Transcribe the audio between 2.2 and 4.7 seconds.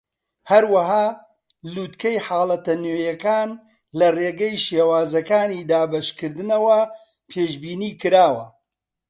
حاڵەتە نوێیەکان لە ڕێگەی